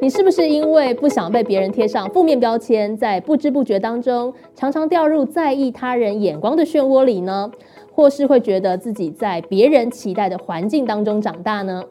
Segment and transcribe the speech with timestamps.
[0.00, 7.50] 你是不是因为不想被别人贴上负面标签，在不知不觉当中常常掉入在意他人眼光的漩涡里呢？
[7.92, 11.82] 或是会觉得自己在别人期待的环境当中长大呢？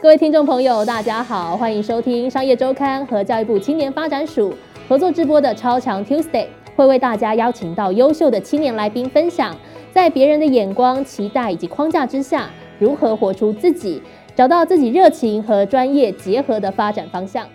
[0.00, 4.54] 各位听众朋友，大家好，欢迎收听商业周刊和教育部青年发展署
[4.88, 9.54] 合作直播的超强 Tuesday，会为大家邀请到优秀的青年来宾分享，
[9.92, 12.48] 在别人的眼光、期待以及框架之下，
[12.78, 14.00] 如何活出自己。
[14.36, 17.46] 找到自己热情和专业结合的发展方向。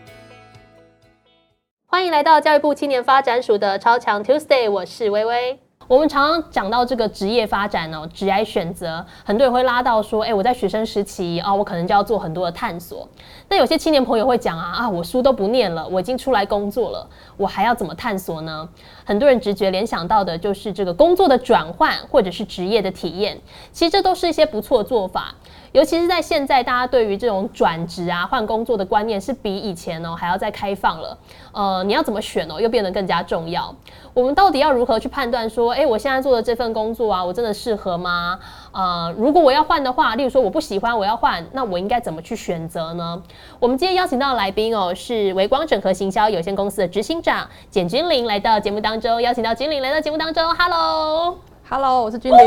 [1.85, 5.59] 欢迎来到教育部青年发展署的超强 Tuesday，我是微微。
[5.89, 13.09] 我们常常讲到这个职业发展哦，职业选择，很多人会拉到说，哎，我在学生时期啊，我可能就要做很多的探索。
[13.49, 18.69] 那有些青年朋友会讲啊，啊，我书都不念了，我已经出来工作了，我还要怎么探索呢？
[19.03, 23.37] 很多人直觉联想到的就是这个工作的转换，或者是职业的体验。
[23.73, 25.35] 其实这都是一些不错的做法。
[25.71, 31.17] 尤其是在现在，大家对于这种转职啊、换工作的观念是比以前哦还要再开放了。
[31.51, 33.73] 呃，你要怎么选哦，又变得更加重要。
[34.13, 38.39] 我们到底要如何去判断说，哎，我现在做的这份工作啊，我真的适合吗？
[38.71, 43.21] 呃，如果我要换的话，例如说我不喜欢，我要换，那我应该怎么去选择呢？
[43.59, 52.39] 我们今天邀请到的来宾哦，是维光整合行销有限公司的执行长简君玲来到节目当中，邀请到君玲来到节目当中，Hello，Hello，我是君玲，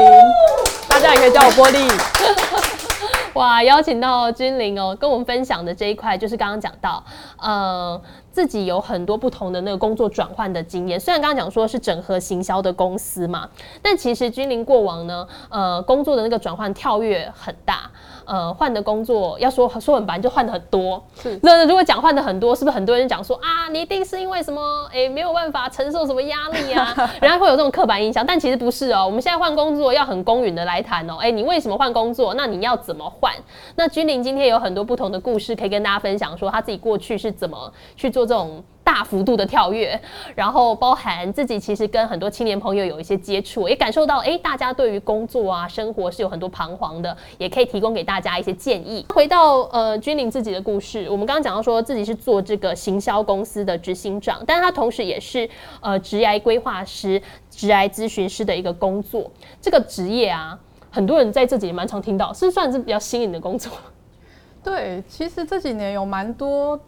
[0.89, 2.82] 大家也可以叫我玻璃。
[3.35, 7.03] 哇，邀请到君玲哦，跟我们分享的这一块就是刚刚讲到，
[7.39, 7.99] 呃，
[8.31, 11.01] 自己有很多不同的那个工作转换的经验。
[11.01, 13.49] 虽然刚刚讲说是整合行销的公司嘛，
[13.81, 17.91] 但其实君玲过往呢，呃，工作的那个转换跳跃很大。
[18.27, 21.03] 呃，换的工作要说说很白，就换的很多。
[21.21, 24.89] 是，那如果讲换的很多，是不是很多人讲说啊，你一定是因为什么？
[24.93, 26.95] 哎，没有办法承受什么压力啊？
[27.21, 29.05] 人家会有这种刻板印象，但其实不是哦。
[29.05, 31.17] 我们现在换工作要很公允的来谈哦。
[31.21, 32.35] 哎，你为什么换工作？
[32.35, 33.33] 那你要怎么换？
[33.77, 38.63] 那君玲今天有很多不同的故事可以跟大家分享，说他自己过去是怎么去做这种。
[38.93, 39.99] 大幅度的跳跃，
[40.35, 49.07] 然后包含自己其实跟很多青年朋友有一些接触，也感受到哎，大家对于工作啊、生活是有很多彷徨的，也可以提供给大家一些建议。
[49.09, 55.49] 回到呃君玲自己的故事，我们刚刚讲到说自己是做这个行销公司的执行长，但是他同时也是
[55.81, 59.31] 呃职业规划师、职业咨询师的一个工作。
[59.59, 60.59] 这个职业啊，
[60.91, 63.73] 很多人在这几年蛮常听到，是算是比较新颖的工作。
[64.63, 66.79] 对，其实这几年有蛮多。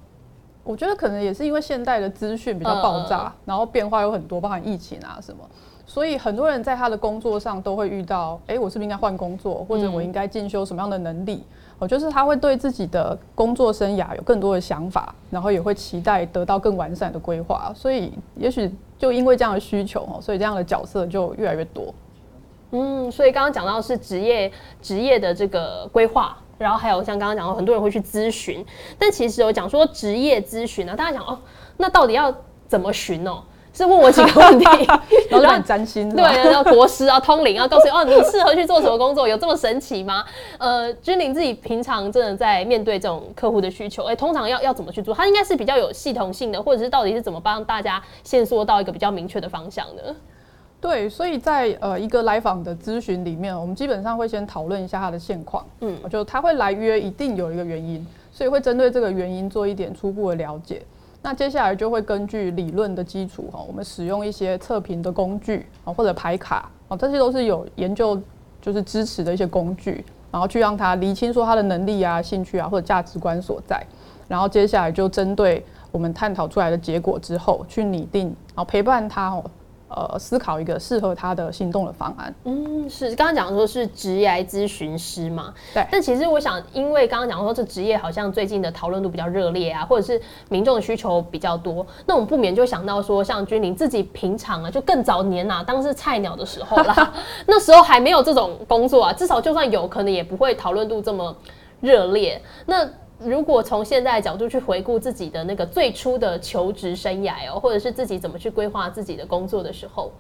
[0.65, 5.45] 我觉得可能也是因为现代的资讯比较爆炸，然后变化有很多，包含疫情啊什么，
[5.87, 11.45] 所以很多人在他的工作上都会遇到，哎，我是不是应该换工作，或者我应该进修什么样的能力？
[11.79, 21.93] 哦，就是他会对自己的工作生涯有更多的想法，然后也会期待得到更完善的规划，所以也许就因为这样的需求，哦，所以这样的角色就越来越多。
[22.71, 24.51] 嗯，所以刚刚讲到是职业
[24.81, 26.37] 职业的这个规划。
[26.59, 28.65] 然后还有像刚刚讲到，很多人会去咨询，
[28.99, 31.39] 但其实我讲说职业咨询呢，大家讲哦，
[31.77, 32.35] 那到底要
[32.69, 33.43] 怎么询哦？
[33.77, 34.65] 是问我几个问题，
[35.29, 39.27] 然后让你占星，对，然后国师啊、通灵啊，告诉你哦，你适合去做什么工作？
[39.27, 40.25] 有这么神奇吗？
[40.59, 45.13] 呃，君玲自己平常真的在面对这种客户的需求，哎，通常要要怎么去做？
[45.13, 50.15] 他应该是比较有系统性的，或者是到底是怎么帮大家线索到一个比较明确的方向的？
[50.85, 60.83] 对，所以在呃一个来访的咨询里面，我们基本上会先讨论一下他的现况，嗯，就他会来约一定有一个原因，所以会针对这个原因做一点初步的了解。
[61.23, 68.21] 那接下来就会根据理论的基础哈，我们使用一些测评的工具啊，或者排卡啊，这些都是有研究
[68.61, 73.83] 就是支持的一些工具，然后去让他厘清说他的能力啊、兴趣啊或者价值观所在，
[74.29, 79.43] 然后接下来就针对我们探讨出来的结果之后，去拟定然后陪伴他哦。
[79.95, 82.35] 呃，思考一个适合他的行动的方案。
[82.45, 85.55] 嗯，是刚刚讲说是职业咨询师嘛？
[85.73, 85.87] 对。
[85.91, 97.15] 但其实我想，因为刚刚讲说这职业好像最近的讨论度比较热烈啊，或者是民众的需求比较多，那我们不免就想到说，像君玲自己平常啊，就更早年呐，当是菜鸟的时候啦，
[97.47, 101.35] 那时候还没有这种工作啊，至少就算有可能也不会讨论度这么
[101.81, 102.41] 热烈。
[102.67, 102.89] 那
[103.19, 110.11] 如果从现在的角度去回顾自己的那个最初的求职生涯哦，或者是自己怎么去规划自己的工作的时候，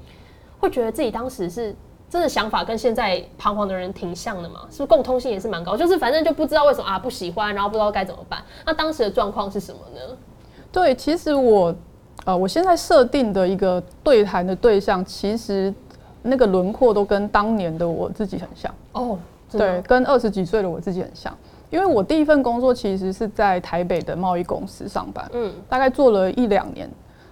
[0.61, 1.75] 会觉得自己当时是
[2.08, 4.61] 真的想法跟现在彷徨的人挺像的嘛？
[4.70, 5.76] 是不是共通性也是蛮高？
[5.76, 8.43] 就是反正就不知道为什么啊不喜欢，然后不知道该怎么办。
[8.64, 10.17] 那当时的状况是什么呢？
[10.70, 11.75] 对，其实我
[12.25, 15.75] 呃，我现在设定的一个对谈的对象，其实
[16.23, 19.19] 那个轮廓都跟当年的我自己很像哦。
[19.50, 21.37] 对，跟二十几岁的我自己很像。
[21.75, 26.88] 因为我第一份工作其实是在台北的贸易公司上班，嗯，大概做了一两年。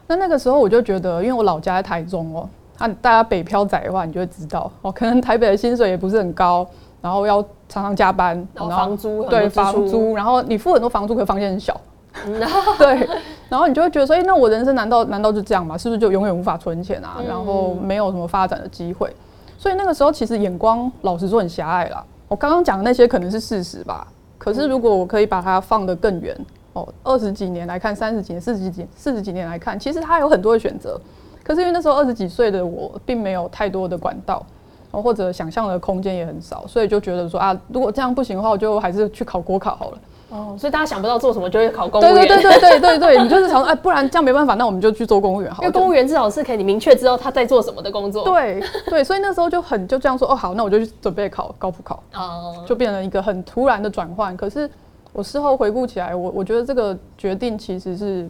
[0.08, 2.48] 那那个时候我就觉得，因为我老家在台中哦，
[2.78, 6.66] 那大家北漂仔的话，你就会知道哦，可能台北的薪水也不是很高，
[7.00, 11.80] 然后要常常加班，然后房租对房租，然后你付很多房租，可房间很小，
[12.78, 13.08] 对，
[13.48, 15.78] 然后你就会觉得说，哎，那我人生难道难道就这样吗？
[15.78, 17.22] 是不是就永远无法存钱啊？
[17.28, 19.08] 然后没有什么发展的机会？
[19.56, 22.04] 所以那个时候其实眼光老实说很狭隘啦。
[22.26, 24.06] 我刚刚讲的那些可能是事实吧，
[24.42, 26.36] 可是如果我可以把它放得更远
[26.72, 31.00] 哦，二十几年来看，三十几年、四十几、四十几年来看，其实它有很多的选择。
[31.44, 34.44] 可是因为那时候二十几岁的我，并没有太多的管道。
[34.90, 39.98] 或者想象的空间也很少，所以就觉得说啊，如果这样不行的话，我就还是去考国考好了。
[40.32, 42.26] 哦，所以大家想不到做什么，就会考公务员。
[42.26, 45.62] 对对对对对对，你就是想哎，不然这样没办法，那我们就去做公务员好。
[45.62, 48.24] 因为公务员至少是可以你明确知道他在做什么的工作。
[48.24, 52.02] 对对，所以那时候就很就这样说哦，好，那我就去准备考高普考。
[52.14, 54.34] 哦，就变成一个很突然的转换。
[54.34, 54.68] 可是
[55.12, 58.28] 我事后回顾起来，我我觉得这个决定其实是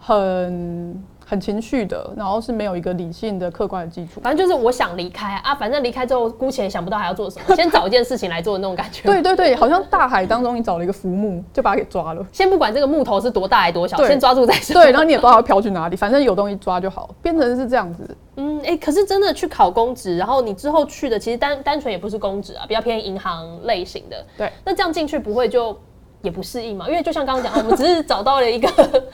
[0.00, 1.04] 很。
[1.26, 4.20] 很情绪的，然后是没有一个理性的、客观的基础。
[4.22, 9.02] 反正就是我想离开啊，反正离开之后，姑且想不到还要做什么，先找一件事情来做的那种感觉。
[9.08, 12.24] 对对对，好像大海当中你找了一个浮木，就把它给抓了。
[12.32, 14.74] 先不管这个木头是多大还多小，先抓住再说。
[14.74, 18.16] 对，然后你也不知道它飘去哪里，反正有东西抓就好，变成是这样子。
[18.36, 24.24] 嗯，哎，可是真的去考公职，然后你之后去的其实单单纯也不是公职啊，比较偏银行类型的。
[24.36, 25.76] 对，那这样进去不会就？
[26.24, 28.68] 也不适应嘛，因为就像刚刚讲，我们只是找到了一个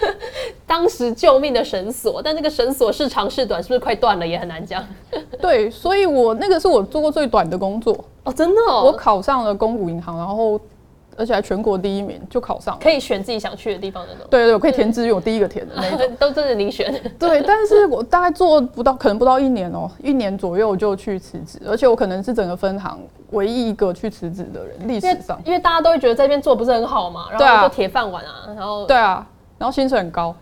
[0.67, 4.83] 当时救命的绳索，但这个绳索是长是短，是不是快断了也很难讲。
[5.43, 7.93] 对，所以我那个是我做过最短的工作
[8.25, 10.59] 哦，真的，我考上了公股银行，然后。
[11.21, 14.27] 而且还全国第一名，就考上，可以选自己想去的地方的那种。
[14.31, 16.91] 对对，我可以填志愿，我第一个填的那种， 都真的你选。
[17.19, 22.99] 对，但是我大概做不到，可能不到一年哦，一年左右就去辞职，而且我可能是整个分行
[23.33, 25.39] 唯一一个去辞职的人，历史上。
[25.45, 29.27] 因为大家都会觉得这边做不是很好嘛，然后就铁饭碗啊，然后对啊，
[29.59, 30.35] 然后薪水很高，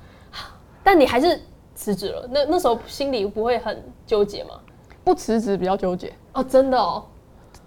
[0.84, 1.40] 但你还是
[1.74, 2.24] 辞职了。
[2.30, 4.50] 那那时候心里不会很纠结吗？
[5.02, 7.02] 不辞职比较纠结哦，真的哦。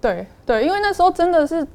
[0.00, 1.66] 对对，因为那时候真的是。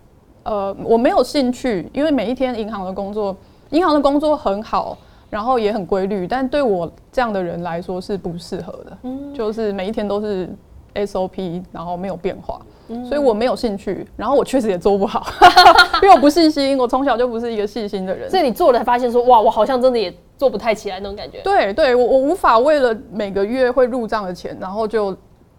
[0.47, 3.35] 呃，我没有兴趣，因为每一天银行的工作，
[3.71, 4.97] 银行的工作很好，
[5.29, 8.97] 然后也很规律，但对我这样的人来说是不适合的。
[9.03, 10.49] 嗯，就是每一天都是
[10.95, 12.61] SOP，然后没有变化，
[13.09, 14.07] 所以我没有兴趣。
[14.15, 15.27] 然后我确实也做不好，
[16.01, 18.29] 因为我不细心，我从小就不是一个细心的人。
[18.29, 21.41] 所以你做了才发现说，哇，我好像真的也做不太起来那种感觉。
[21.41, 25.13] 对，对我我无法为了每个月会入账的钱，然后就。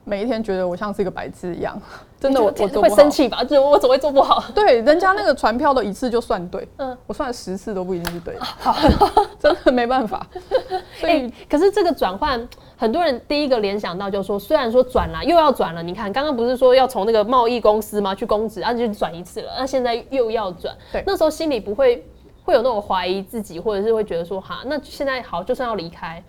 [0.04, 1.78] 每一天觉得我像是一个白痴一样，
[2.20, 3.44] 真的我我会生气吧？
[3.44, 4.42] 就我总会做不好。
[4.54, 8.74] 对，人家那个船票都一次就算对，嗯，我算了十次都不一定是对，好，
[9.38, 10.26] 真的没办法。
[10.98, 18.14] 所以，可是这个转换，很多人第一个联想到就是说，虽然说转了又要转了，你看刚刚不是说要从那个贸易公司吗？
[18.14, 22.04] 去公职，啊就转一次了，那现在又要转，对，那时候心里不会
[22.42, 26.20] 会有那种怀疑自己，或者是会觉得说，哈，那现在好，就算要离开。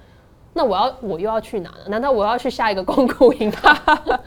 [0.59, 1.77] 那我要我又要去哪呢？
[1.87, 3.73] 难道我要去下一个公股银行？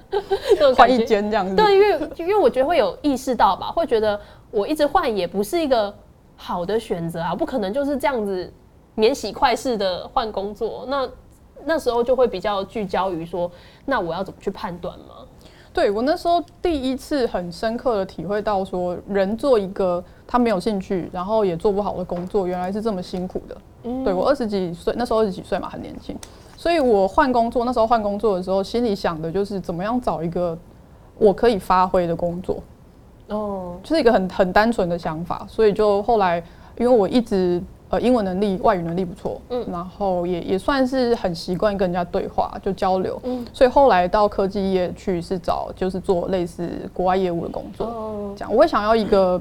[0.74, 1.54] 换一间这样子？
[1.54, 4.18] 对，因为因为我觉得会有意识到吧，会觉得
[4.50, 5.94] 我一直换也不是一个
[6.34, 8.50] 好的选择啊，不可能就是这样子
[8.94, 10.86] 免洗快式的换工作。
[10.88, 11.06] 那
[11.66, 13.50] 那时候就会比较聚焦于说，
[13.84, 15.16] 那我要怎么去判断吗？
[15.74, 20.02] 对我那时候第一次很深刻的体会到，说人做一个
[20.32, 23.56] 他没有兴趣，然后也做不好的工作，原来是这么辛苦的。
[24.02, 26.16] 对我二十几岁，那时候二十几岁嘛，很年轻，
[26.56, 30.56] 所以我换工作，那时候换工作的时候，心里想的就是怎么样找一个
[31.18, 32.62] 我可以发挥的工作，
[33.28, 36.42] 哦，就是一个很很单纯的想法，所以就后来，
[36.78, 48.50] 因为我一直呃英文能力、外语能力不错，嗯，然后也也算是很习惯跟人家对话就交流，嗯，所以后来到科技业去是找就是做类似国外业务的工作，哦，这样。
[48.50, 49.38] 我会想要一个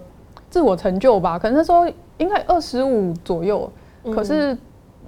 [0.52, 1.88] 自我成就吧，可能那时候
[2.20, 3.68] 应该二十五左右。
[4.14, 4.58] 可是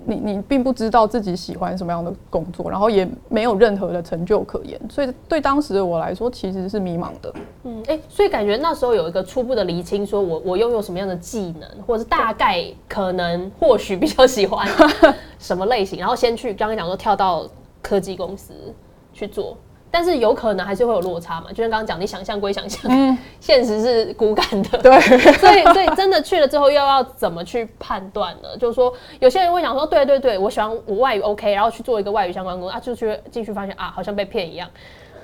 [0.05, 7.33] 你你并不知道自己喜欢什么样的工作，然后也没有任何的成就可言，所以对当时的我来说其实是迷茫的。
[7.63, 14.67] 嗯，哎，所以感觉那时候有一个初步的厘清，说我我拥有什么样的技能，或者是大概可能或许比较喜欢
[15.39, 17.45] 什么类型，然后先去刚刚讲说跳到
[17.81, 18.53] 科技公司
[19.13, 19.57] 去做。
[19.95, 24.99] 但是有可能还是会有落差嘛，就像刚刚讲，你想象归想象，嗯， 现实是骨感的，对，
[25.37, 28.57] 所以所以真的去了之后又要怎么去判断呢？
[28.57, 34.67] 就是说，有些人会想说，对对对，我喜欢我外语 OK，然后去做一个外语相关工作啊，就去进去发现啊，好像被骗一样。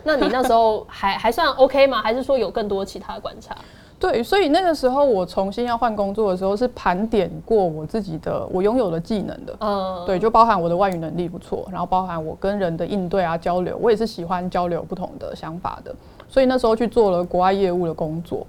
[0.03, 1.99] 那你那时候还 还算 OK 吗？
[2.03, 3.55] 还是说有更多其他的观察？
[3.99, 9.53] 对，所以那个时候我重新要换工作的时候，是盘点过我自己的我拥有的技能的。
[9.59, 15.93] 嗯，对，就包含我的外语能力不错，然后包含我跟人的应对啊交流，我也是喜欢交流不同的想法的。
[16.29, 18.47] 所以那时候去做了国外业务的工作，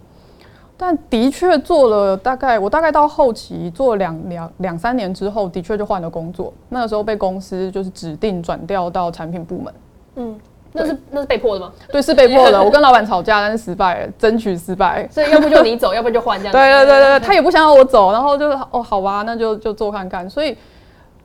[0.76, 6.52] 但的确做了大概我大概到后期做两两两三年之后，的确就换了工作。
[6.68, 9.74] 那个时候被公司就是指定转调到产品部门。
[10.14, 10.40] 嗯，
[10.72, 11.72] 那是那是被迫的吗？
[11.90, 12.58] 对，是被迫的。
[12.62, 15.08] 我跟老板吵架，但是失败了，争取失败。
[15.10, 16.52] 所以要不就你走，要不就换这样。
[16.52, 20.30] 对对对对，他也不想要我走，然后就哦，好吧，那就就做看看。
[20.30, 20.56] 所以，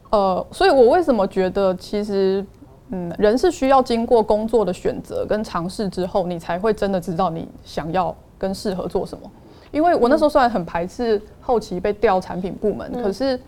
[0.09, 2.43] 呃，所以我为什么觉得其实，
[2.89, 9.29] 嗯，人是需要经过工作的选择跟尝试之后，你才会真的知道你想要跟适合做什么。
[9.71, 13.39] 因为我那时候虽然很排斥后期被调产品部门，可是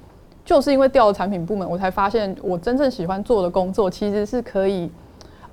[0.46, 4.92] 就是因为调了产品部门，我才发现我真正喜欢做的工作其实是可以。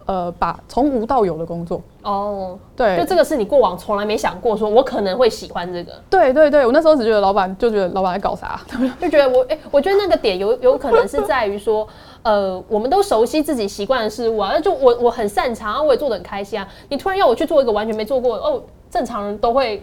[0.06, 5.92] 呃，把从无到有的工作哦，对，就这个是你过往从来没想过，说我可能会喜欢这个。
[6.11, 8.61] 对对对，我那时候只觉得老板就觉得老板在搞啥，
[9.00, 11.88] 就觉得我哎，我觉得那个点有有可能是在于说，
[12.23, 16.68] 呃，我们都熟悉自己习惯的事物啊，那就我我很擅长，我也做的很开心啊。
[16.90, 19.82] 你突然要我去做一个完全没做过，哦，正常人都会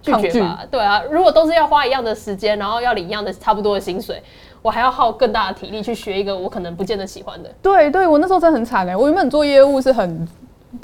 [0.00, 0.64] 拒绝吧？
[0.70, 4.22] 对啊，如果都是要花一样的时间，然后要领一样的差不多的薪水。
[4.64, 7.50] 我还要耗更大的体力去学一个我可能不见得喜欢的。
[7.60, 8.96] 对对，我那时候真的很惨哎！
[8.96, 10.26] 我原本做业务是很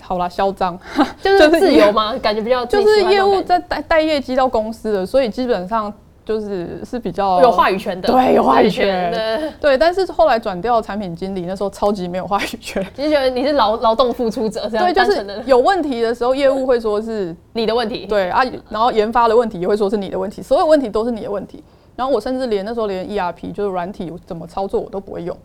[0.02, 0.78] 好啦，嚣张，
[1.22, 2.14] 就是自由吗？
[2.20, 5.90] 感觉比较就是业务在带带业绩到公司的，所以基本上
[6.26, 8.12] 就是是比较有话语权的。
[8.12, 9.50] 对，有话语权的。
[9.58, 12.86] 对，但是后来转掉产品经理，那时候超级没有话语权。
[12.94, 18.04] 就觉得你是劳劳动付出者，这样对，就是有问题的时候，业务会说是你的问题。
[18.04, 21.64] 对啊，然后研发的问题也会说是你的问题，所有问题都是你的问题。
[22.00, 25.36] 然后我甚至连那时候连 ERP 就是软体怎么操作我都不会用，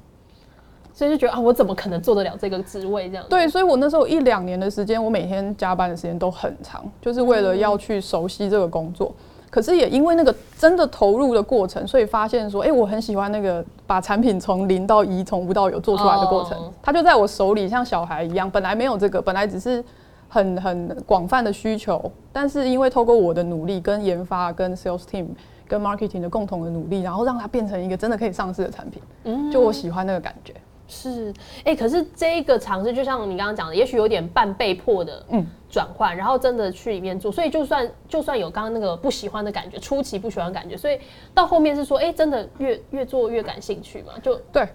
[0.94, 3.26] 所以就觉得啊，我怎么可能做得了这个职位这样？
[3.30, 9.14] 对，所以我那时候一两年的时间，我每天加班的时间都很长，就是为了要去熟悉这个工作。
[9.50, 16.58] 可是也因为那个真的投入的过程，所以发现说，哎，我很喜欢那个把产品从零到一、从无到有做出来的过程。
[16.82, 18.50] 它就在我手里，像小孩一样。
[18.50, 19.84] 本来没有这个，本来只是
[20.30, 25.26] 很很广泛的需求，但是因为透过我的努力跟研发跟 sales team。
[25.68, 29.02] 跟 marketing 的共同的努力，然后让它变成一个真的可以上市的产品。
[29.24, 30.54] 嗯，就我喜欢那个感觉。
[30.88, 37.32] 是，哎，可是这一个尝试，就像你刚刚讲的，也许有点半被迫的，嗯，转换，然后真的去里面做。
[37.32, 41.00] 所以就算就算有刚刚那个不喜欢的感觉，初期不喜欢感觉，所以
[41.34, 44.14] 到后面是说，哎，真的越越做越感兴趣嘛？
[44.22, 44.68] 就对，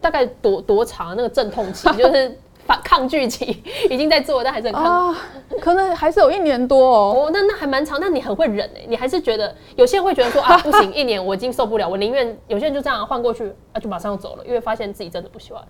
[0.00, 2.38] 大概多多长那个阵痛期，就是。
[2.68, 5.14] 反抗拒期已经在做，但还是很抗，
[5.58, 7.14] 可能还是有一年多哦。
[7.16, 15.62] 哦，那那还蛮长，那你很会忍哎，你还是觉得有些人会觉得说啊， 不行，一年我已经受不了，我宁愿有些人就这样换过去，啊，就马上走了，因为发现自己真的不喜欢。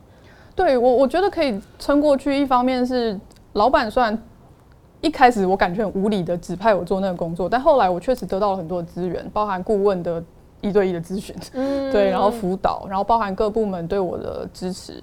[0.57, 2.37] 对我，我觉得可以撑过去。
[2.37, 3.17] 一方面是
[3.53, 4.21] 老板虽然
[5.01, 10.21] 一开始我感觉很无理的指派我做那个工作，但后来我确实得到了很多的资源，包含顾问的
[10.61, 15.01] 一对一的咨询，嗯，对，然后辅导，然后包含各部门对我的支持。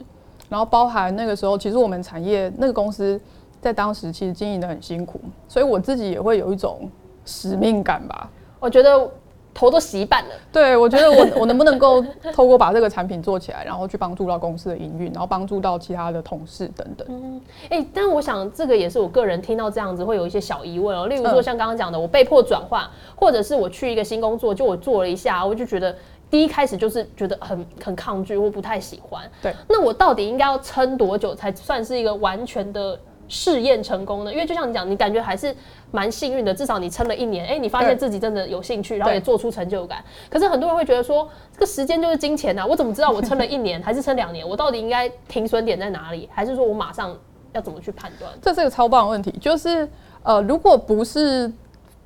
[0.49, 3.19] 然后包含那个时候，其实我们产业那个公司
[3.59, 6.89] 在当时其实经营的很辛苦，所以我自己也会有一种
[7.25, 8.29] 使命感吧。
[8.59, 9.09] 我觉得
[9.53, 10.29] 头都洗半了。
[10.51, 17.07] 对，我觉得我我能不能够透过把这个产品做起来，然后去帮助到公司的营运，然后帮助到其他的同事等等。
[17.09, 21.07] 嗯，哎，但我想这个也是我个人听到这样子会有一些小疑问哦。
[21.07, 22.83] 例如说像刚刚讲的，我被迫转换，
[23.15, 25.95] 或者是我去一个新工作，就我做了一下，我就觉得。
[26.35, 29.55] 第一开始就是觉得很很抗拒或不太喜欢，对。
[29.69, 32.99] 那我到底应该要撑多久才算是一个完全的
[33.29, 34.33] 试验成功呢？
[34.33, 35.55] 因为就像你讲，你感觉还是
[35.91, 40.03] 蛮幸运的，至少你撑了一年，哎，你发现自己真的有兴趣，然后也做出成就感。
[40.29, 44.45] 可是很多人会觉得说，这个时间就是金钱呐，我怎么知道我撑了一年还是撑两年？
[44.45, 46.29] 我到底应该停损点在哪里？
[46.33, 47.17] 还是说我马上
[47.53, 48.29] 要怎么去判断？
[48.41, 49.87] 这是个超棒的问题，就是
[50.21, 51.49] 呃，如果不是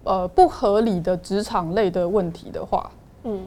[0.04, 2.92] 呃不合理的职场类的问题的话，
[3.24, 3.42] 嗯。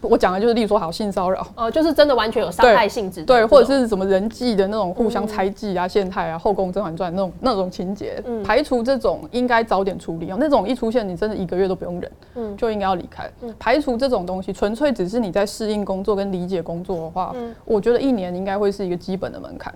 [0.00, 10.36] 我讲的就是，例如说，好性骚扰，呃，就是真的完全有伤害性质，对，或者是什么人际的那种互相猜忌啊、陷害啊、后宫甄嬛传那种那种情节，排除这种应该早点处理哦。
[10.38, 13.30] 那种一出现，你真的一个月都不用忍，嗯，就应该要离开。
[13.58, 19.74] 排除这种东西，纯粹只是你在适应工作跟理解工作的话，我觉得一年应该会是一个基本的门槛，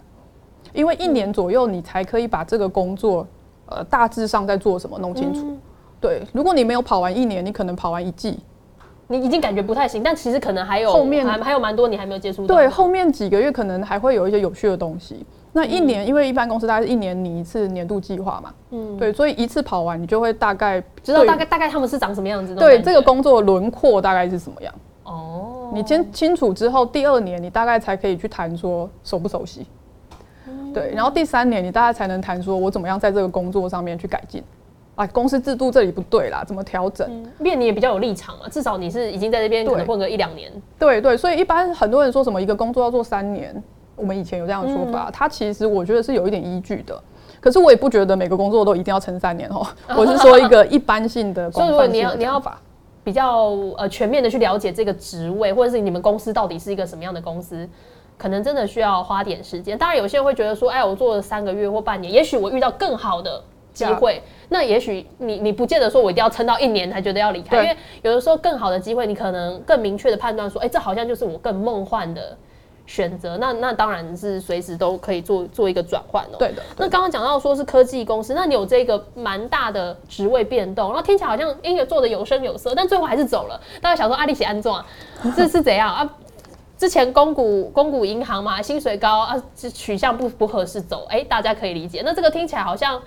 [0.73, 3.27] 因为一年左右你才可以把这个工作，
[3.67, 5.57] 呃，大致上在做什么弄清楚。
[6.01, 8.39] 对，如果你没有跑完一年，你可能跑完一季。
[9.09, 12.55] 你已经感觉不太行，但其实可能还有后面还还有蛮多你还没有接触到。
[12.55, 15.27] 对，后面几个月可能还会有一些有趣的东西。
[15.53, 22.55] 那一年，因为一般公司大概是一年拟一次年度计划嘛，嗯，对，所以一次跑完，你就会大概知道大概大概他们是长什么样子。
[22.55, 24.75] 对，这个工作轮廓大概是什么样？
[25.05, 29.67] 哦，你先清楚之后，第二年你大概才可以去谈说熟不熟悉。
[30.73, 34.43] 对，然后第三年你大概才能谈说我怎么样在这个工作上面去改进。
[34.95, 37.11] 啊，公司制度这里不对啦，怎么调整？
[37.39, 40.53] 面你也比较有立场嘛，至少你是已经在这边可能混个一两年。
[40.79, 43.63] 对对，所以一般很多人说什么一个工作要做三年，
[43.97, 47.01] 我们以前有这样的说法，它其实我觉得是有一点依据的。
[47.41, 51.51] 可是我也不觉得每个工作都一定要撑三年哦， 我是说一个一般性的。
[51.53, 52.61] 所以如果你要你要把
[53.03, 57.69] 比较呃全面的去了解这个职位，或者是你们公司到底是一个什么样的公司。
[58.19, 59.77] 可能真的需要花点时间。
[59.77, 72.37] 当然，有些人会觉得说，哎，我做了三个月或半年，也许我遇到更好的机会，那也许你你不见得说我一定要撑到一年才觉得要离开，因为有的时候更好的机会，你可能更明确的判断说，哎，这好像就是我更梦幻的。
[72.85, 76.37] 选择那那当然是随时都可以做做一个转换哦。
[76.37, 76.61] 对的。
[76.76, 83.59] 那刚刚讲到说是科技公司，那你有这个蛮大的职位变动，然后听起来好像音乐做的有声有色，但最后还是走了。
[83.81, 84.85] 大家想说阿里写安装，
[85.37, 86.14] 这是怎样啊？
[86.76, 92.02] 之前公股公股银行嘛，薪水高啊，取向不不合适走，哎，大家可以理解。
[92.05, 93.00] 那这个听起来好像。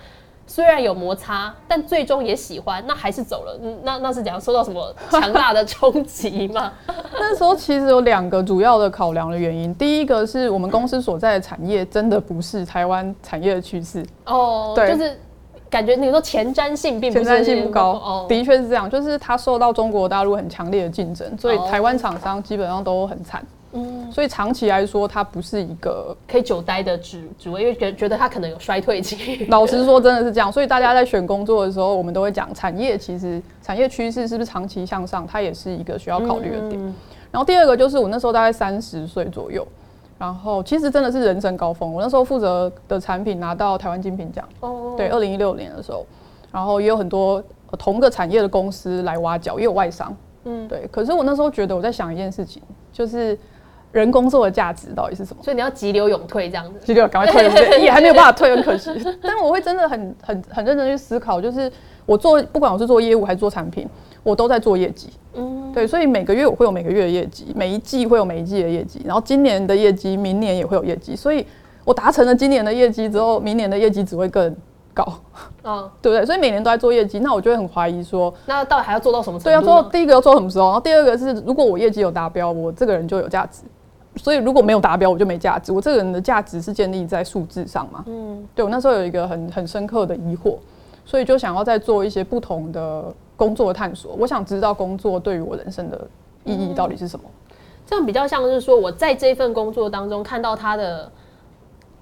[0.48, 3.60] 虽然有摩擦，但最终也喜欢，那还是走了。
[3.64, 6.72] 嗯，那那是怎样受到什么强大的冲击吗？
[7.18, 9.74] 那时候其实有两个主要的考量的原因。
[9.76, 14.06] 第一个是我们公司所在的产业真的不是台湾产业的趋势。
[14.26, 15.20] 哦，对，就是
[15.70, 17.92] 感觉你说前瞻性并不前瞻性不高。
[17.94, 23.44] 哦，的确是这样，就是它受到中国大陆很强烈的竞争，所以台湾厂商基本上都很惨。
[23.76, 29.46] 嗯，所以长期来说，它不是一个可以久待的职职位，因为觉觉得它可能有衰退期。
[29.52, 30.50] 老实说，真的是这样。
[30.50, 36.82] 所以大家在选工作的时候，我们都会讲，产业其实产业趋势是不是长期向上，它也是一个需要考虑的点。
[37.32, 39.68] 然后第二个就是我那时候大概三十岁左右，
[40.18, 41.94] 然后其实真的是人生高峰。
[41.94, 46.06] 我那时候负责的产品拿到台湾精品奖，哦，对，二零一六年的时候，
[46.50, 47.44] 然后也有很多
[47.78, 50.16] 同个产业的公司来挖角，也有外商，
[50.46, 50.88] 嗯，对。
[50.90, 52.64] 可是我那时候觉得我在想一件事情，
[52.94, 53.38] 就是。
[53.96, 55.42] 人工作的价值到底是什么？
[55.42, 58.92] 所以你要急流勇退这样子，急流赶快退， 也还没有办法退，很可惜。
[59.22, 61.72] 但我会真的很很很认真去思考，就是
[62.06, 63.88] 我做不管我是做业务还是做产品，
[64.22, 65.10] 我都在做业绩。
[65.34, 71.16] 嗯，对，所以每个月我会有每个月的业绩，每一季会有每一季的业绩，然后今年的业绩，明年也会有业绩。
[71.16, 71.46] 所以
[71.86, 74.54] 我达成了今年的业绩之后，明年的业绩只会更
[74.94, 75.06] 高。
[75.64, 76.26] 嗯，对不对？
[76.26, 79.50] 所以每年都在做业绩，那我就会很怀疑说，那到底还要做到什么程度？
[79.50, 80.66] 对，要做第一个要做什么时候？
[80.66, 83.62] 然后第二个是，如果我业绩有达标，我这个人就有价值。
[84.18, 85.72] 所以如果没有达标，我就没价值。
[85.72, 88.04] 我这个人的价值是建立在数字上嘛？
[88.08, 90.58] 嗯，对我那时候有一个很很深刻的疑惑，
[91.06, 94.16] 所以就想要再做一些不同的工作探索。
[94.18, 96.08] 我想知道工作对于我人生的
[96.44, 97.26] 意义到底是什么？
[97.86, 101.12] 这样比较像是说我在这份工作当中看到它的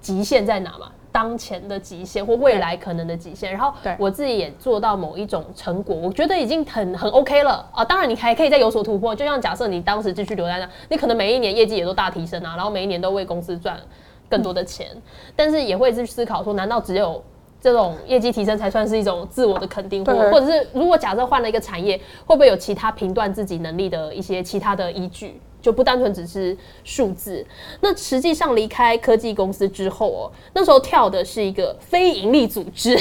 [0.00, 0.90] 极限在哪嘛？
[1.14, 7.84] 当前的极限或未来可能的极限，然后我自己也做到某一种成果，我觉得已经很很 OK 了啊。
[7.84, 13.78] 当然你还可以再有所突破，就像假设你当时继续留在那，你可能每一年业绩也都大提升啊，然后每一年都为公司赚
[14.28, 14.88] 更多的钱，
[15.36, 17.22] 但是也会去思考说，难道只有
[17.60, 21.96] 这种业绩提升才算是一种自我的肯定，或或者是如果假设换了一个产业，
[22.26, 25.40] 会不会有其他评断自己能力的一些其他的依据？
[25.64, 27.44] 就不单纯只是数字。
[27.80, 32.94] 那实际上离开科技公司之后哦，那时候跳的是一个非盈利组织。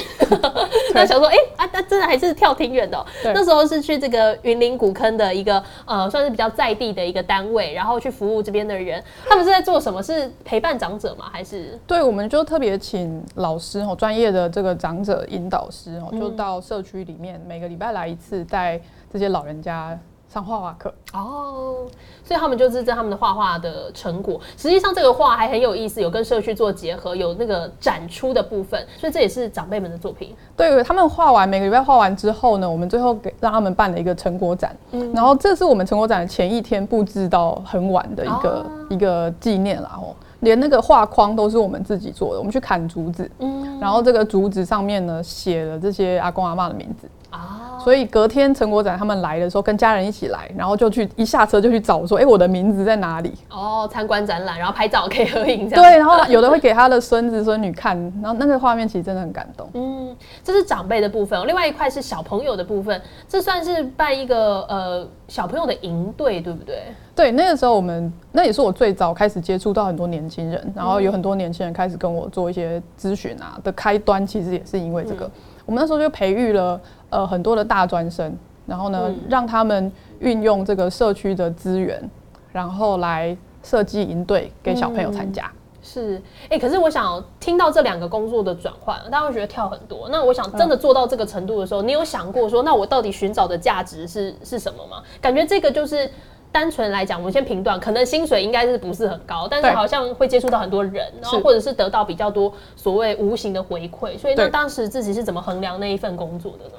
[0.96, 3.06] 那想说，哎啊，那真的还是跳挺远的。
[3.26, 9.04] 那时候是去这个云林古坑的一个呃，算是比较在地的一个单位，然后去服务这边的人。
[9.28, 10.02] 他们是在做什么？
[10.02, 11.30] 是陪伴长者吗？
[11.32, 11.78] 还是？
[11.86, 18.80] 对，我们就特别请老师哦，专业的这个长者引导师哦，就到社区里面每个礼拜来一次，带
[19.12, 20.00] 这些老人家。
[20.34, 21.86] 上画画课哦，
[22.24, 24.42] 所以他们就是在他们的画画的成果。
[24.58, 30.36] 实际上这个画还很有意思，有跟社区做结合，有那个展出的部分，所以这也是长辈们的作品。
[30.58, 34.76] 对，他们画完每个礼拜画完之后呢，我们最后给让他们办了一个成果展。
[34.90, 39.92] 嗯，然后这是我们成果展的前一天布置到很晚的一个一个纪念啦。
[40.02, 42.40] 哦，连那个画框都是我们自己做的。
[42.40, 47.08] 我们去砍竹子，嗯，然后这个竹子上面呢写了这些阿公阿妈的名字。
[47.34, 53.34] 啊，所以隔天陈国展他们来的时候，跟家人一起来，然后就去一下车就去找说，哎，我的名字在哪里？
[53.50, 55.98] 哦，参观展览，然后拍照可以合影，这样对。
[55.98, 59.68] 然后有的会给他的孙子孙女看，然后那个画面其实真的很感动。
[59.74, 66.84] 嗯，这是长辈的部分，另外一块是小朋友的部分，这算是办一个呃小朋友的营队，对不对？
[67.16, 75.30] 对，那个时候我们那也是我最早开始接触到很多年轻人，然后有很多年轻人开始跟我做一些咨询啊的开端，其实也是因为这个。
[75.66, 76.78] 我们那时候就培育了
[77.14, 82.10] 呃很多的大专生，然后呢让他们运用这个社区的资源，
[82.52, 85.52] 然后来设计营队给小朋友参加。
[85.82, 90.10] 是，哎，可是我想听到这两个工作的转换，大家会觉得跳很多。
[90.10, 95.04] 那我想真的做到这个程度的时候，你有想过说，那我到底寻找的价值是是什么吗？
[95.22, 96.10] 感觉这个就是。
[96.54, 104.16] 单纯来讲，我们先评断，可能薪水应该是不是很高，但是好像会接触到很多人，然后或者是得到比较多所谓无形的回馈。
[104.20, 106.76] 所以那当时自己是怎么衡量那一份工作的呢？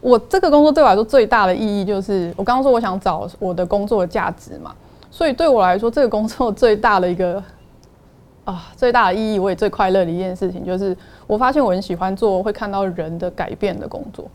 [0.00, 4.74] 我这个工作对我来说最大的意义就是，我刚刚说我想找我的工作的价值嘛，
[5.10, 7.42] 所以对我来说，这个工作最大的一个
[8.44, 14.26] 啊最大的意义，我也最快乐的一件事情，就是我发现我很喜欢做会看到人的改变的工作。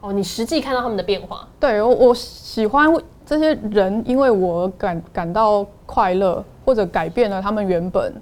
[0.00, 1.46] 哦，你实际看到他们的变化。
[1.60, 2.92] 对我，我喜欢
[3.24, 8.12] 这些人，因为我感感到快乐，或者改变了他们原本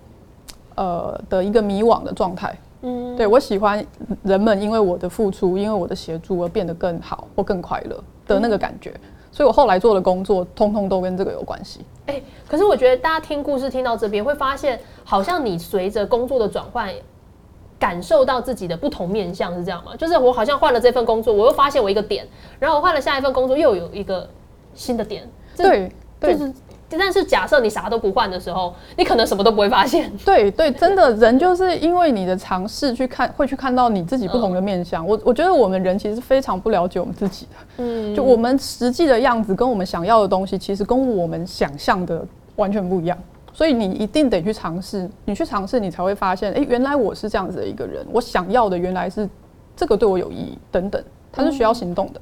[0.74, 2.54] 呃的一个迷惘的状态。
[2.82, 3.84] 嗯，对我喜欢
[4.22, 8.94] 人们因为我的付出，因为我的协助而变得更好或更快乐的那个感觉。
[9.32, 11.80] 所以我后来做的工作，通通都跟这个有关系。
[12.06, 16.90] 哎，可是我觉得大家听故事听到这边，会发现好像你随着工作的转换，
[17.78, 19.94] 感受到自己的不同面相，是这样吗？
[19.96, 22.26] 就是我好像换了这份工作，我又发现我一个点，
[22.58, 24.28] 然后我换了下一份工作，又有一个
[24.74, 25.28] 新的点。
[25.56, 26.52] 对，就是。
[26.98, 30.10] 但是假设你啥都不换的时候，你可能什么都不会发现。
[30.24, 35.06] 对对，真的人就是因为你的尝试去看，会去看到你自己不同的面相。
[35.06, 42.26] 我我觉得我们人其实非常不了解我们自己的，嗯，就我们实际的样子跟我们想要的东西，其实跟我们想象的
[42.56, 43.16] 完全不一样。
[43.52, 49.28] 所以你一定得去尝试，你去尝试，你才会发现，哎，原来我是这样子的一个人，我想要的原来是
[49.76, 52.20] 这个对我有意义等等，它是需要行动的。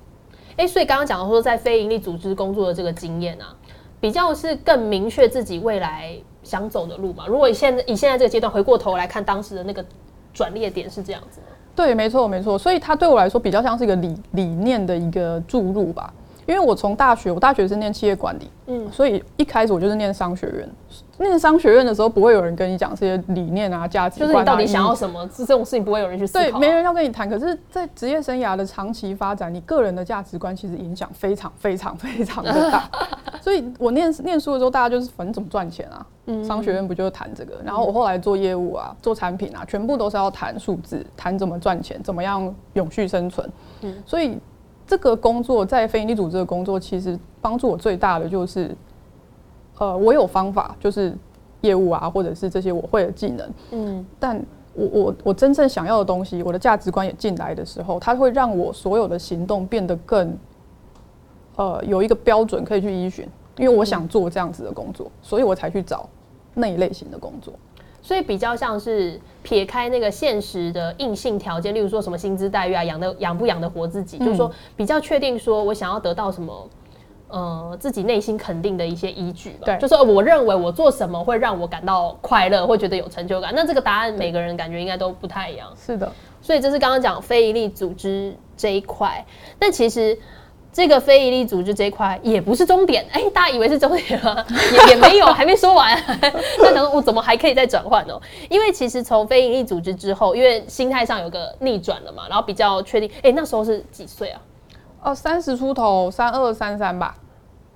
[0.57, 3.54] 哎，所以刚刚讲到说在非营利组织工作的这个经验啊。
[4.01, 7.27] 比较是更明确自己未来想走的路嘛？
[7.27, 9.85] 如果现在以现在这个阶段回过头来看当时的那个
[10.33, 11.41] 转捩点是这样子
[11.75, 12.59] 对，没错，没错。
[12.59, 16.13] 所以它对我来说比较像是一个理理念的一个注入吧。
[16.47, 20.69] 因为我从大学，我大学是念企业管理，嗯，所以一开始我就是念商学院。
[21.24, 27.28] 念商学院的时候，不会有人跟你讲这些理念啊、价值观，就是你到底想要什么，是这种事情不会有人去思考，对，没人要跟你谈。
[27.28, 32.88] 可是，在职业生涯的长期发展，你个人的价值观其实影响非常、非常、非常的大。
[33.40, 36.07] 所以我念念书的时候，大家就是反正怎么赚钱啊，
[36.44, 37.54] 商学院不就是谈这个？
[37.64, 43.50] 然后我后来做业务啊，做产品啊，全部都是要谈数字，谈怎么赚钱，怎么样永续生存。
[43.83, 44.38] 嗯，所以。
[44.90, 48.74] 这个工作在非营利组织的工作，其实帮助我最大的就是，
[49.79, 51.14] 呃，我有方法，就是
[51.61, 53.51] 业务啊，或者是这些我会的技能。
[53.71, 54.41] 嗯，但
[54.75, 60.37] 我我我真正想要的东西，我的价值观也进来的时候，它会让我所有的行动变得更，
[61.57, 66.09] 呃，有一个标准可以去依循，因为我想做这样子的工作，所以我才去找
[66.55, 67.53] 那一类型的工作。
[68.01, 76.69] 所以比较像是撇开那个现实的硬性条件，例如说什么薪资待遇啊，养的养不养得活自己，就是说比较确定说我想要得到什么，
[77.29, 79.67] 呃，自己内心肯定的一些依据吧。
[79.67, 83.53] 对，就是我认为我做什么会让我感到快乐，会觉得有成就感。
[83.55, 85.69] 那这个答案每个人感觉应该都不太一样。
[85.77, 86.11] 是的，
[86.43, 89.25] 所以这是刚刚讲非营利组织这一块，
[89.59, 90.19] 但其实。
[90.71, 94.45] 这个非营利组织这一块也不是终点， 哎，大家以为是终点吗？
[94.87, 95.99] 也也没有，还没说完。
[96.61, 98.14] 那想说，我怎么还可以再转换呢？
[98.49, 103.11] 因为其实从非营利组织之后，因为心态上有个逆转了嘛，然后比较确定。
[103.23, 104.41] 哎，那时候是几岁啊？
[105.03, 107.15] 哦，三十出头，三二三三吧。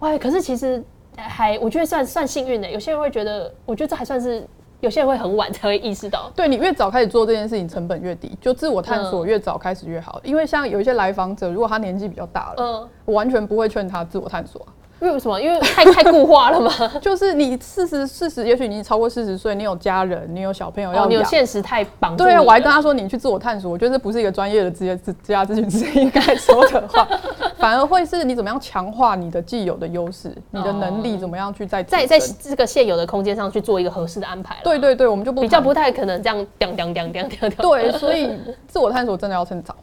[0.01, 0.83] 喂，可是其实
[1.17, 2.71] 还我觉得算算幸运的。
[2.71, 4.47] 有些人会觉得，我觉得这还算是。
[4.81, 10.21] 有些人会很晚才会意识到，对你越早开始做这件事情，成本越低，就自我探索越早开始越好。
[10.25, 14.67] 因为像有一些来访者，如果他年纪比较大了，嗯，我完全不会劝他自我探索。
[15.03, 15.41] 为什么？
[15.41, 16.73] 因为太太固化了嘛？
[17.03, 22.17] 就是你四十四十，也许你超过四十岁，你有家人，你有小朋友要你有现实太绑。
[22.17, 27.07] 对啊，我还跟他说，你去自我探索，我觉得这不是一个专业的职业职家咨询师应该说的话，
[27.59, 34.57] 反而会是你怎么样强化你的既有的优势，你的能力怎么样去在在在这个现有的空间上去做一个合适的安排。
[34.63, 36.47] 对对对，我们就不比较不太可能这样。
[37.59, 38.31] 对，所以
[38.67, 39.75] 自我探索真的要趁早。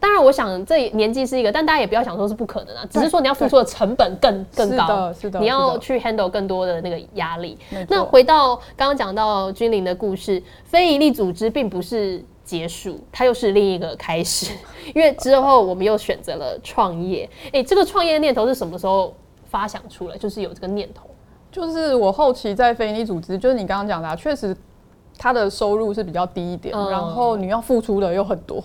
[0.00, 7.58] 当然，我想这年纪是一个，但大家也不要想说是不可能啊，只是说你要付出的成本更更高，是的，是的，你要去 handle 更多的那个压力。
[7.86, 14.50] 那回到刚刚讲到君临的故事，非营利组织并不是结束，它又是另一个开始，
[14.94, 17.28] 因为之后我们又选择了创业。
[17.52, 20.16] 哎，这个创业的念头是什么时候发想出来？
[20.16, 21.10] 就是有这个念头，
[21.52, 24.56] 就是我后期在非营利组织，就是你刚刚讲的，确实
[25.18, 28.64] 它的收入是比较低一点，然后你要付出的又很多。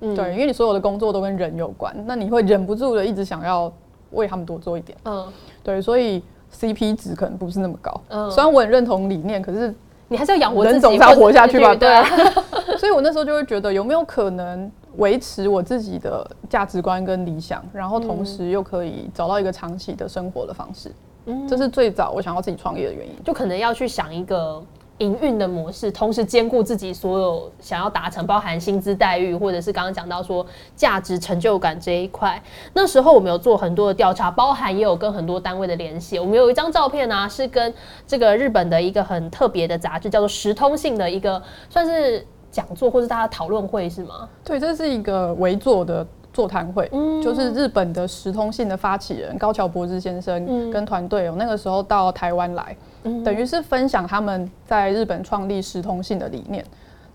[0.00, 3.72] 对，因为你所有的工作都跟人有关，那你会忍不住的一直想要
[4.12, 4.96] 为他们多做一点。
[5.04, 5.26] 嗯，
[5.62, 8.00] 对，所以 CP 值可能不是那么高。
[8.08, 9.74] 嗯，虽然我很认同理念，可是
[10.08, 11.74] 你还是要养活自己，人总要活下去吧？
[11.74, 12.04] 对啊。
[12.78, 20.92] 所以我那时候就会觉得，有没有可能维持我自己的价值观跟理想，然后同时又可以找到一个长期的生活的方式？
[21.26, 24.62] 嗯，这是最早我想要自己创业的原因，就可能要去想一个。
[24.98, 30.44] 营运的模式，同时兼顾自己所有想要达成，包含薪资待遇，或者是刚刚讲到说
[30.76, 32.42] 价值成就感这一块。
[32.72, 36.18] 那时候我们有做很多的调查，包含也有跟很多单位的联系。
[36.18, 37.72] 我们有一张照片啊，是跟
[38.06, 44.28] 这个日本的一个很特别的杂志，叫做《时通信》的一个算是讲座或者大家讨论会是吗？
[44.44, 46.88] 对，这是一个围坐的座谈会，
[47.22, 52.76] 就是日本的时通信的发起人高桥博之先生跟团队哦，那个时候到台湾来。
[53.24, 56.62] 等于是分享他们在日本创立时通信的理念，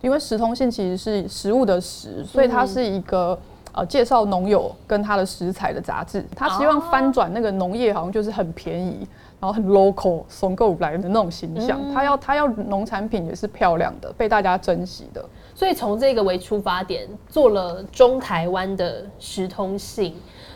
[0.02, 3.38] 因为时通信其实是食物的食，所以它是一个
[3.73, 9.08] 呃介绍农友跟他的食材的杂志，他希望翻转那个农业好像就是很便宜，
[9.39, 11.80] 然后很 local 松购来的那种形象。
[11.93, 15.23] 他要他要农产品也是漂亮的，被大家珍惜的。
[15.63, 20.13] 所以从这个为出发点，做了中台湾的时通信。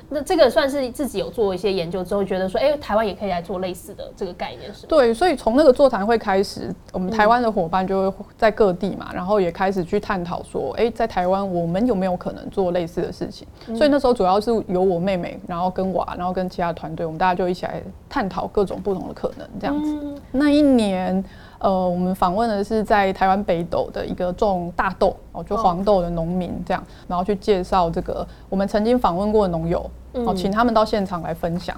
[0.10, 4.88] 那这个算是自己有做一些研究之后，觉得说，哎，台湾也可以来做类似的这个概念，是吗？
[4.89, 13.48] 对，所以从那个座谈会开始，我们台湾的伙伴就会在各地嘛，然后也开始去探讨说，哎，在台湾我们有没有可能做类似的事情？
[13.78, 20.22] 所以那时候主要是由我妹妹，然后跟我，然后跟其他团队，我们大家就一起来探讨各种不同的可能，这样子。
[20.34, 21.24] 那一年。
[21.60, 31.76] 呃，我们访问的是在台湾北斗的一个种大豆哦，就黄豆的农民这样，然后去介绍这个我们曾经访问过的农友哦，请他们到现场来分享，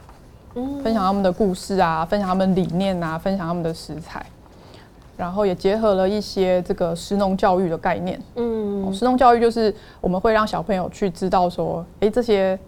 [0.83, 4.25] 分享他们的故事啊，分享他们理念啊，分享他们的食材，
[5.15, 8.21] 然后也结合了一些这个食农教育的概念。
[8.35, 12.59] 嗯，食农教育就是我们会让小朋友去知道说，哎，这些。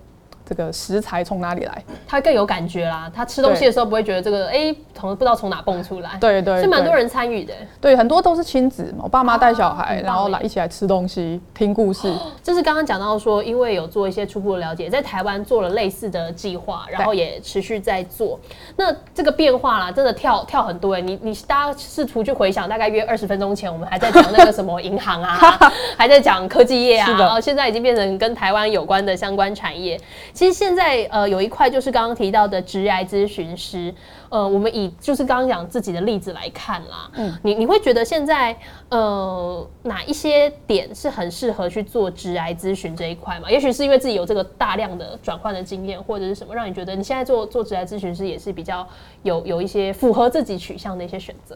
[0.51, 1.81] 这个食材从哪里来？
[2.05, 3.09] 他更有感觉啦。
[3.15, 6.17] 他吃东西的时候不会觉得这个哎，从不知道从哪蹦出来。
[6.19, 7.53] 对对，是蛮多人参与的。
[7.79, 12.13] 对，很多都是亲子，我爸妈带小孩，然后来一起来吃东西、听故事。
[12.43, 18.37] 这是刚刚讲到说，因为有做一些初步的了解，在台湾做了类似的计划，然后也持续在做。
[18.75, 20.99] 那这个变化啦，真的跳跳很多哎。
[20.99, 25.39] 你你大家试图去回想，大概约二十分钟前，我们还在讲那个什么银行啊，
[25.97, 29.97] 还在讲科技业啊，然后现在已经变成跟台湾有关的相关产业。
[30.41, 33.93] 其实现在呃有一块就是刚刚提到的职癌咨询师，
[34.27, 38.58] 呃，我们以就是刚刚讲自己的例子来看啦，嗯，你你会觉得现在
[38.89, 43.51] 呃哪一些点是很适合去做职癌咨询这一块嘛？
[43.51, 48.88] 也许是因为自己有这个大量的转换的经验，或者是什么让你觉得你现在做做职癌咨询师也是比较
[49.21, 51.56] 有有一些符合自己取向的一些选择？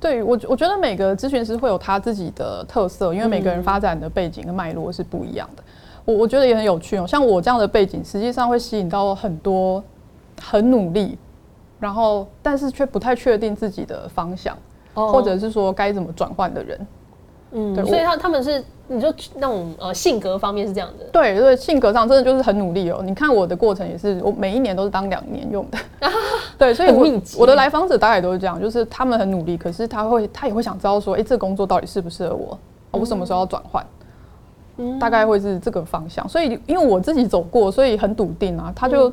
[0.00, 5.62] 对我我觉得每个咨询师会有他自己的特色，因为每个人发展的背景跟脉络是不一样的。
[6.06, 9.84] 我我觉得也很有趣哦，像我这样的背景，实际上会吸引到很多
[10.40, 11.18] 很努力，
[11.78, 14.56] 然后但是却不太确定自己的方向，
[14.94, 16.86] 或者是说该怎么转换的人。
[17.52, 21.04] 嗯，所以他他们是你就那种呃性格方面是这样的。
[21.12, 23.00] 对对，性格上真的就是很努力哦。
[23.04, 25.78] 你看我的过程也是，我每一年都是当两年用的。
[26.58, 27.06] 对，所以我
[27.38, 32.58] 我的来访者大概都是这样，就是他们很努力，可是他会他也会想知道说，哎，这个工作到底适不适合我？
[32.90, 33.84] 我什么时候要转换？
[35.00, 38.72] 大概会是这个方向，所以因为我自己走过，所以很笃定啊。
[38.76, 39.12] 他就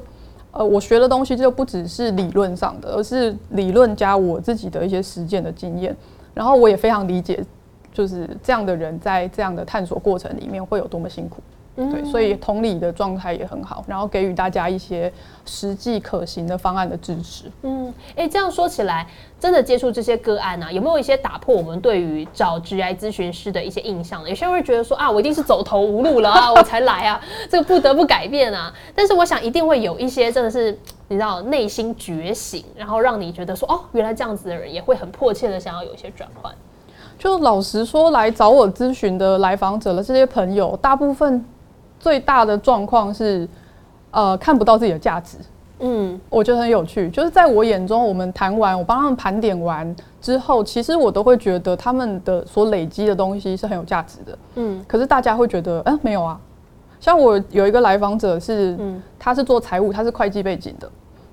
[0.52, 5.96] 呃，我学的东西就不只是理论上的，而是理论加我自己的一些实践的经验。
[6.34, 7.44] 然后我也非常理解，
[7.92, 11.42] 就是这样的人在这样的探索过程里面会有多么辛苦。
[11.76, 15.12] 对，所以同理的状态也很好，然后给予大家一些
[15.44, 17.46] 实际可行的方案的支持。
[17.64, 19.08] 嗯，哎，这样说起来，
[19.40, 24.30] 真的接触这些个案啊，有没有一些打破我们对于找职癌咨询师的一些印象呢？
[24.30, 28.72] 有些人会觉得说啊，我一定是走投无路了啊，我才来啊， 这个不得不改变啊。
[28.94, 36.54] 但是我想一定会有一些真的是你知道内心觉醒，然后让你觉得说哦，原来这样子的人也会很迫切的想要有一些转换。
[37.18, 41.44] 就老实说，来找我咨询的来访者的这些朋友，大部分。
[42.04, 43.48] 最大的状况是，
[44.12, 45.38] 呃，看不到自己的价值。
[45.80, 54.38] 嗯，我觉得很有趣，就是在我眼中，我们谈完，我帮他们盘点完之后，其实我都会觉得他们的所累积的东西是很有价值的。
[54.56, 56.38] 嗯，可是大家会觉得，哎，没有啊。
[57.00, 58.78] 像我有一个来访者是，
[59.18, 60.90] 他是做财务，他是会计背景的，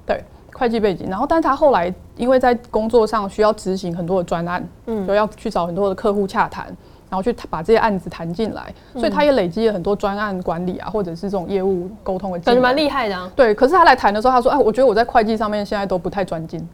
[0.06, 1.08] 对，会计背景。
[1.10, 6.72] 然后，但他后来因为在工作上需要执行很多的专案，嗯，就要去找很多的客户洽谈。
[7.10, 12.38] 然后去把这些案子谈进来，所以他也累积了很多专案管理啊，或者是这种业务沟通的。
[12.38, 13.16] 感觉蛮厉害的。
[13.16, 16.66] 啊对，可是他来谈的时候，他说：“哎，我觉得我在会计上面现在都不太专精，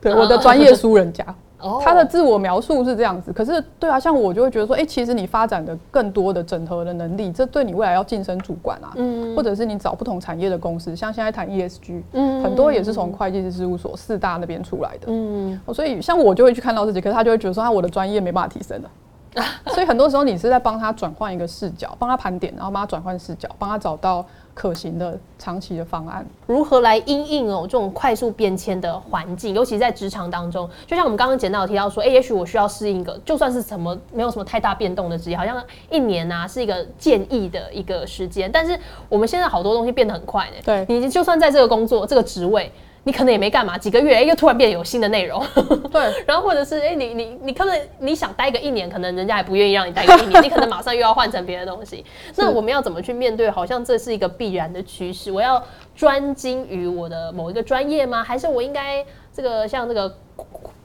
[0.00, 1.22] 对我的专业输人家。
[1.82, 3.32] ”他的自我描述是这样子。
[3.32, 18.90] 可是，对啊，像我就会觉得说：“哎，其实你发展的更多的整合的能力，这对你未来要晋升主管啊，嗯，或者是你找不同产业的公司，像现在谈 ESG，嗯，很多也是从会计师事务所四大那边出来的，嗯，所以像我就会去看到自己，可是他就会觉得说：“啊，我的专业没办法提升了。”
[19.74, 26.24] 所以很多时候你是在帮他转换一个视角，帮他盘点，然后帮他转换视角，帮他找到可行的长期的方案。
[26.46, 40.56] 如何来因应哦这种快速变迁的环境，尤其在职场当中，就像我们刚刚简单有提到说，哎，也许我需要适应一个就算是什么没有什么太大变动的职业，好像一年啊是一个建议的一个时间，但是我们现在好多东西变得很快呢。
[40.64, 42.70] 对，你就算在这个工作这个职位。
[43.04, 45.44] 你可能也没干嘛，几个月哎，又突然变有新的内容。
[45.92, 52.04] 对，然后或者是哎，你你你可能你想待个一年，可能人家也不愿意让你待个一年， 你可能马上又要换成别的东西。
[52.36, 53.50] 那我们要怎么去面对？
[53.50, 55.30] 好像这是一个必然的趋势。
[55.30, 55.62] 我要
[55.94, 58.24] 专精于我的某一个专业吗？
[58.24, 60.12] 还是我应该这个像这个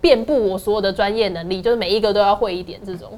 [0.01, 3.17] 遍布我所有的专业能力，就是每一个都要会一点这种？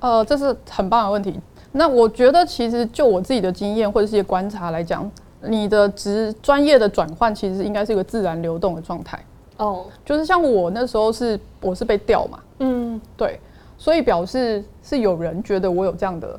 [0.00, 1.40] 呃，这是很棒的问题。
[1.72, 5.10] 那我觉得其实就我自己的经验或者是一些观察来讲，
[5.48, 9.18] 你的职专业的转换其实应该是一个自然流动的状态。
[9.56, 13.38] 哦，就是像我那时候是我是被调嘛，嗯，对，
[13.78, 16.38] 所以表示是有人觉得我有这样的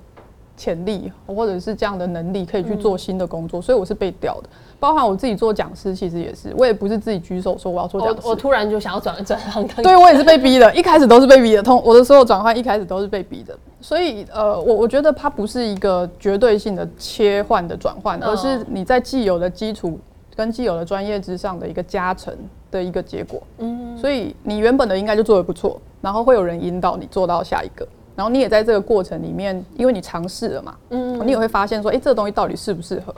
[0.58, 4.50] 潜力或者是这样的能力可以去做新的工作，所以我是被调的。
[4.86, 8.28] 包含我自己做讲师，其实也是，我也不是自己举手说我要做讲师。
[8.28, 11.63] 我突然就想要转转行，对我也是被逼的，一开始都是被逼的。
[11.63, 20.00] 通我的所有转换一开始都是被逼的，所以呃，我我觉得它不是一个绝对性的切换的转换，而是你在既有的基础
[20.36, 22.32] 跟既有的专业之上的一个加成。
[22.71, 33.15] 的一个结果，嗯，所以你原本的应该就做的不错，然后会有人引导你做到下一个，然后你也在这个过程里面，因为你尝试了嘛，嗯，你也会发现说，哎，这个东西到底适不适合，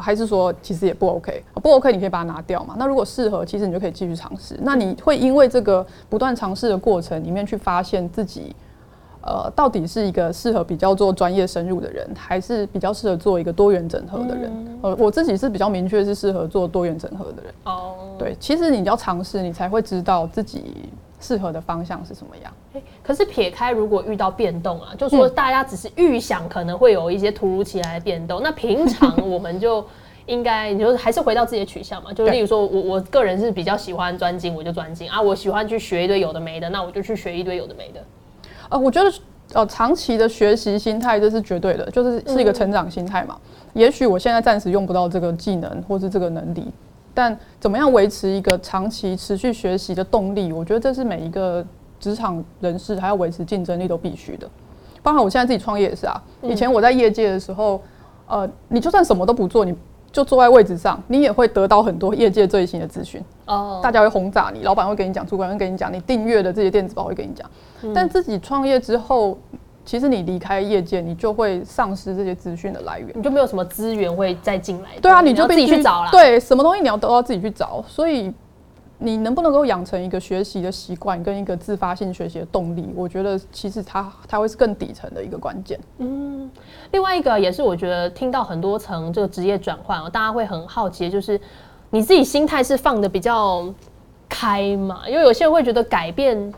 [0.00, 2.74] 还是说其实也不 OK，不 OK 你可以把它拿掉嘛。
[2.78, 4.58] 那如果适合，其实你就可以继续尝试。
[4.62, 8.54] 那你会因为这个不断尝试的过程里面去发现自己。
[9.20, 14.78] 呃，到底是一个适合比较做专业深入的人，还是比较适合做一个多元整合的人？
[14.80, 17.52] 呃，我自己是比较明确是适合做多元整合的人。
[17.64, 20.88] 哦，对，其实你要尝试，你才会知道自己
[21.20, 22.52] 适合的方向是什么样。
[23.02, 29.84] 可是撇开如果遇到变动啊，就说大家只是预想可能会有一些突如其来的变动，那平常我们就
[30.26, 32.12] 应该，你就还是回到自己的取向嘛。
[32.12, 38.04] 就例如说我我个人是比较喜欢专精，我就专精啊；我喜欢去学一堆有的没的，那我就去学一堆有的没的。
[38.68, 39.12] 呃，我觉得
[39.54, 43.36] 呃，长期的学习心态这是绝对的，就是是一个成长心态嘛。
[43.72, 46.66] 也许我现在暂时用不到这个技能或是这个能力，
[47.14, 50.52] 但怎么样维持一个长期持续学习的动力？
[50.52, 51.64] 我觉得这是每一个
[51.98, 54.48] 职场人士还要维持竞争力都必须的。
[55.02, 56.22] 包括我现在自己创业也是啊。
[56.42, 57.80] 以前我在业界的时候，
[58.26, 59.74] 呃，你就算什么都不做，你
[60.12, 63.22] 就坐在位置上，你也会得到很多业界最新的资讯。
[63.46, 67.48] 哦，大家会轰炸你，老板会跟你讲，主管会跟你讲，你订阅的这些电子报会跟你讲。
[67.94, 69.38] 但自己创业之后，
[69.88, 74.90] 其实你离开业界，你就会丧失这些资讯的来源，你就没有什么资源会再进来。
[75.00, 76.10] 对啊，你就自己去找了。
[76.10, 77.82] 对，什么东西你要都要自己去找。
[77.88, 78.30] 所以
[78.98, 82.90] 你能不能够养成一个学习的习惯，跟一个自发性学习的动力？
[82.94, 85.80] 我觉得其实它它会是更底层的一个关键。
[85.96, 86.50] 嗯，
[86.90, 91.40] 另外一个也是我觉得听到很多层这个职业转换哦，大家会很好奇，就是
[91.88, 93.66] 你自己心态是放的比较
[94.28, 95.08] 开嘛？
[95.08, 96.52] 因为有些人会觉得改变。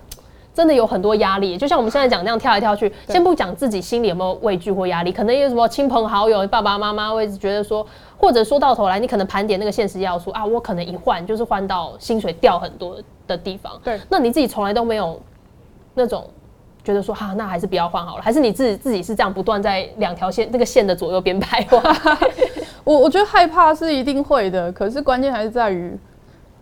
[0.53, 2.93] 真的有很多压力，就像我们现在讲那样跳来跳去。
[3.09, 7.87] 先不讲自己心里有没有畏惧或压力，可能有什么亲朋好友、爸爸妈妈会觉得说，
[8.19, 13.81] 或者说到头来，你可能盘点那个现实要素啊，我可能一换就是换到薪水掉很多的地方。
[13.85, 15.21] 对，那你自己从来都没有
[15.95, 16.29] 那种
[16.83, 22.31] 觉得说，哈，那还是不要换好了，还是你自己自己是这样不断在两条线那个线的左右边徘徊？
[22.83, 25.97] 我我觉得害怕是一定会的，可是关键还是在于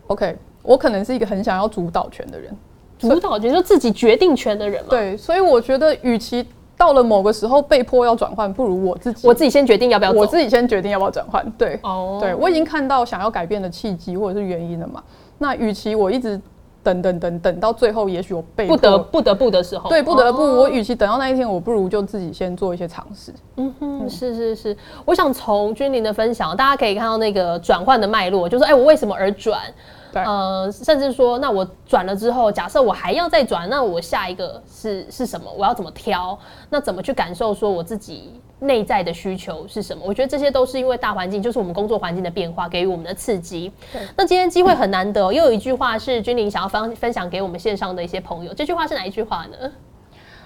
[0.09, 2.55] ，OK，我可能是一个很想要主导权的人。
[2.99, 4.91] 主导权就自己决定权的人嘛。
[4.91, 6.45] 对，所以我觉得，与其
[6.77, 11.45] 到了某个时候被迫要转换，不如我自己，我自己先决定要不要，我自己先决定要不要转换。
[11.59, 15.03] 对，哦，对我已经看到想要改变的契机或者是原因了嘛。
[15.39, 16.41] 那与其我一直
[16.83, 23.33] 等等等等到最后，也许我被不得不得不的时候，对，不得不，我与其等到那一天，我不如就自己先做一些尝试。
[23.57, 29.61] 嗯哼，是是是，我想从君临的分享，大家可以看到那个转换的脉络，就是哎，我为什么而转？
[30.15, 35.51] 呃，甚至说，那我转了之后，假设我还要再转，那我下一个是是什么？
[35.57, 36.39] 我要怎么挑？
[36.71, 40.03] 那怎么去感受说我自己内在的需求是什么？
[40.07, 43.73] 我觉得这些都是因为大环境，就是我们工作环境的变化给予我们的刺激。
[44.17, 49.71] 那今天机会很难得，又有一句话是君临想要分分享给我们线上的一些朋友，这句话是哪一句话呢？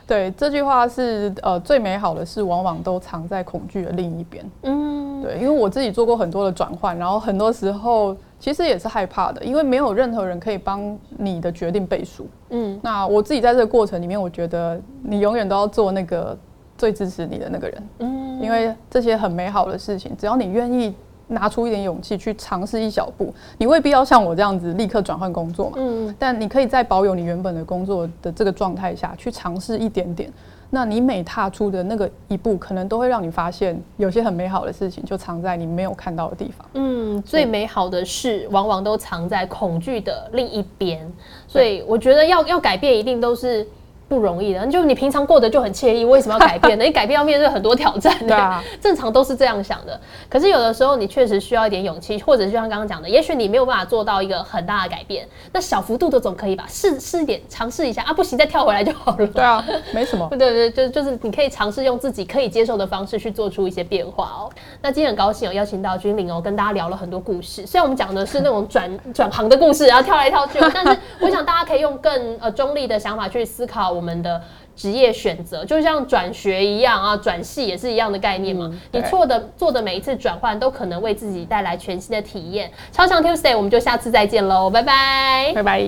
[0.06, 4.44] 对，这句话是呃，最美好的事往往都藏在恐惧的另一边。
[4.62, 12.26] 嗯，对，因为我自己做过很多的转换，然后很多时候其实也是害怕的，因为没有任何人可以帮你的决定背书。
[12.50, 16.36] 嗯，那我自己在这个过程里面，我觉得你永远都要做那个
[16.76, 17.82] 最支持你的那个人。
[18.00, 20.94] 嗯，因为这些很美好的事情，只要你愿意。
[21.32, 25.72] 拿出一点勇气去尝试一小步，你未必要像我这样子立刻转换工作嘛。
[25.76, 30.32] 嗯，但你可以在保有你原本的工作的这个状态下去尝试一点点。
[30.70, 36.66] 那你每踏出的那个一步，可能都会让你发现有些很美好的事情就藏在你没有看到的地方。
[36.72, 41.12] 嗯，最美好的事往往都藏在恐惧的另一边。
[41.46, 43.66] 所以我觉得要要改变，一定都是。
[44.12, 46.84] 不容易的，就你平常过得就很惬意，为什么要改变呢？
[46.84, 49.98] 你改变要面对很多挑战，对啊， 正常都是这样想的。
[50.28, 56.66] 可是有的时候你确实需要一点勇气，或者就像刚刚讲的，也许你没有办法做到一个很大的改变，那小幅度的总可以吧？
[56.68, 59.26] 试试一点，尝试一下啊，不行再跳回来就好了。
[59.28, 60.28] 对啊，没什么。
[60.32, 60.38] 对
[60.68, 64.50] 对，就就是你可以尝试用自己可以接受的方式去做出一些变化哦。
[64.82, 67.66] 那今天很高兴有邀请到君临哦，跟大家聊了很多故事。
[67.66, 74.42] 虽然我们讲的是那种转转行的故事，然后跳来跳去，但是我想大家可以用更呃中立的想法去思考我们的。
[74.74, 78.72] 职业选择，就像转学一样啊，转系也是一样的概念嘛。
[78.90, 82.70] 你对错的做的每一次转换，都可能为自己带来全新的体验。
[82.90, 85.52] 超强 Tuesday，我们就下次再见喽，拜拜。
[85.54, 85.82] 拜拜。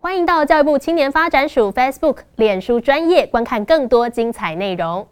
[0.00, 5.06] 欢迎到教育部青年发展署 Facebook、脸书专业观看更多精彩内容。